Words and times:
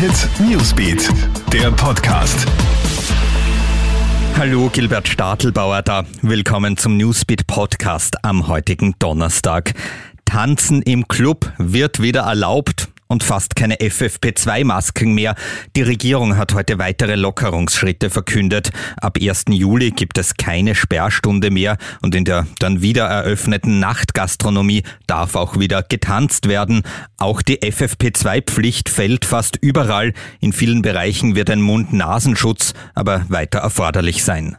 Hit 0.00 0.30
Newsbeat, 0.40 1.10
der 1.52 1.70
Podcast. 1.72 2.46
Hallo, 4.34 4.70
Gilbert 4.72 5.06
Stadelbauer 5.06 5.82
da. 5.82 6.06
Willkommen 6.22 6.78
zum 6.78 6.96
Newsbeat 6.96 7.46
Podcast 7.46 8.24
am 8.24 8.48
heutigen 8.48 8.94
Donnerstag. 8.98 9.74
Tanzen 10.24 10.80
im 10.80 11.06
Club 11.06 11.52
wird 11.58 12.00
wieder 12.00 12.22
erlaubt 12.22 12.89
und 13.10 13.24
fast 13.24 13.56
keine 13.56 13.74
FFP2-Masken 13.76 15.12
mehr. 15.12 15.34
Die 15.74 15.82
Regierung 15.82 16.36
hat 16.36 16.54
heute 16.54 16.78
weitere 16.78 17.16
Lockerungsschritte 17.16 18.08
verkündet. 18.08 18.70
Ab 19.00 19.18
1. 19.20 19.46
Juli 19.50 19.90
gibt 19.90 20.16
es 20.16 20.36
keine 20.36 20.76
Sperrstunde 20.76 21.50
mehr 21.50 21.76
und 22.02 22.14
in 22.14 22.24
der 22.24 22.46
dann 22.60 22.82
wieder 22.82 23.06
eröffneten 23.06 23.80
Nachtgastronomie 23.80 24.84
darf 25.08 25.34
auch 25.34 25.58
wieder 25.58 25.82
getanzt 25.82 26.48
werden. 26.48 26.82
Auch 27.18 27.42
die 27.42 27.58
FFP2-Pflicht 27.58 28.88
fällt 28.88 29.24
fast 29.24 29.56
überall. 29.60 30.14
In 30.40 30.52
vielen 30.52 30.82
Bereichen 30.82 31.34
wird 31.34 31.50
ein 31.50 31.60
Mund-Nasenschutz 31.60 32.74
aber 32.94 33.24
weiter 33.28 33.58
erforderlich 33.58 34.22
sein. 34.22 34.56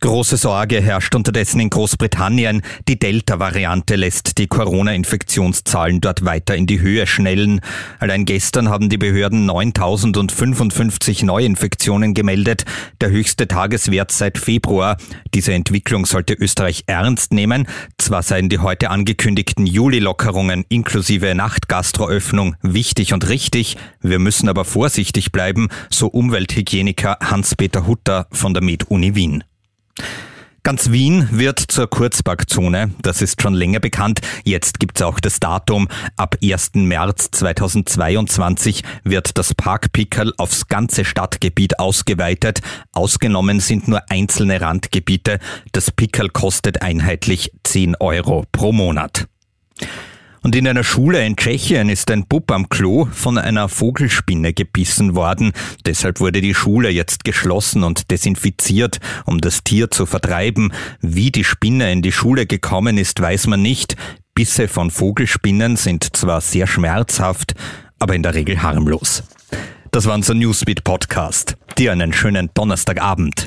Große 0.00 0.36
Sorge 0.36 0.80
herrscht 0.80 1.16
unterdessen 1.16 1.58
in 1.58 1.70
Großbritannien. 1.70 2.62
Die 2.86 3.00
Delta-Variante 3.00 3.96
lässt 3.96 4.38
die 4.38 4.46
Corona-Infektionszahlen 4.46 6.00
dort 6.00 6.24
weiter 6.24 6.54
in 6.54 6.68
die 6.68 6.80
Höhe 6.80 7.04
schnellen. 7.08 7.60
Allein 7.98 8.24
gestern 8.24 8.68
haben 8.68 8.90
die 8.90 8.96
Behörden 8.96 9.44
9055 9.46 11.24
Neuinfektionen 11.24 12.14
gemeldet, 12.14 12.64
der 13.00 13.10
höchste 13.10 13.48
Tageswert 13.48 14.12
seit 14.12 14.38
Februar. 14.38 14.98
Diese 15.34 15.52
Entwicklung 15.52 16.06
sollte 16.06 16.34
Österreich 16.34 16.84
ernst 16.86 17.32
nehmen. 17.32 17.66
Zwar 17.98 18.22
seien 18.22 18.48
die 18.48 18.60
heute 18.60 18.90
angekündigten 18.90 19.66
Juli-Lockerungen 19.66 20.64
inklusive 20.68 21.34
Nachtgastroöffnung 21.34 22.54
wichtig 22.62 23.12
und 23.14 23.28
richtig, 23.28 23.76
wir 24.00 24.20
müssen 24.20 24.48
aber 24.48 24.64
vorsichtig 24.64 25.32
bleiben, 25.32 25.68
so 25.90 26.06
Umwelthygieniker 26.06 27.18
Hans-Peter 27.20 27.88
Hutter 27.88 28.28
von 28.30 28.54
der 28.54 28.62
Med-Uni 28.62 29.16
Wien. 29.16 29.42
Ganz 30.68 30.90
Wien 30.90 31.26
wird 31.30 31.60
zur 31.60 31.88
Kurzparkzone. 31.88 32.90
Das 33.00 33.22
ist 33.22 33.40
schon 33.40 33.54
länger 33.54 33.80
bekannt. 33.80 34.20
Jetzt 34.44 34.78
gibt's 34.78 35.00
auch 35.00 35.18
das 35.18 35.40
Datum. 35.40 35.88
Ab 36.18 36.36
1. 36.44 36.72
März 36.74 37.30
2022 37.30 38.82
wird 39.02 39.38
das 39.38 39.54
Parkpickerl 39.54 40.34
aufs 40.36 40.68
ganze 40.68 41.06
Stadtgebiet 41.06 41.78
ausgeweitet. 41.78 42.60
Ausgenommen 42.92 43.60
sind 43.60 43.88
nur 43.88 44.02
einzelne 44.10 44.60
Randgebiete. 44.60 45.38
Das 45.72 45.90
Pickerl 45.90 46.28
kostet 46.28 46.82
einheitlich 46.82 47.50
10 47.64 47.96
Euro 47.96 48.44
pro 48.52 48.72
Monat. 48.72 49.26
Und 50.48 50.56
in 50.56 50.66
einer 50.66 50.82
Schule 50.82 51.26
in 51.26 51.36
Tschechien 51.36 51.90
ist 51.90 52.10
ein 52.10 52.26
Bub 52.26 52.50
am 52.52 52.70
Klo 52.70 53.06
von 53.12 53.36
einer 53.36 53.68
Vogelspinne 53.68 54.54
gebissen 54.54 55.14
worden. 55.14 55.52
Deshalb 55.84 56.20
wurde 56.20 56.40
die 56.40 56.54
Schule 56.54 56.88
jetzt 56.88 57.24
geschlossen 57.24 57.84
und 57.84 58.10
desinfiziert, 58.10 58.98
um 59.26 59.42
das 59.42 59.62
Tier 59.62 59.90
zu 59.90 60.06
vertreiben. 60.06 60.72
Wie 61.02 61.30
die 61.30 61.44
Spinne 61.44 61.92
in 61.92 62.00
die 62.00 62.12
Schule 62.12 62.46
gekommen 62.46 62.96
ist, 62.96 63.20
weiß 63.20 63.46
man 63.48 63.60
nicht. 63.60 63.96
Bisse 64.34 64.68
von 64.68 64.90
Vogelspinnen 64.90 65.76
sind 65.76 66.16
zwar 66.16 66.40
sehr 66.40 66.66
schmerzhaft, 66.66 67.54
aber 67.98 68.14
in 68.14 68.22
der 68.22 68.32
Regel 68.32 68.62
harmlos. 68.62 69.24
Das 69.90 70.06
war 70.06 70.14
unser 70.14 70.32
Newsbeat 70.32 70.82
Podcast. 70.82 71.58
Dir 71.76 71.92
einen 71.92 72.14
schönen 72.14 72.48
Donnerstagabend. 72.54 73.46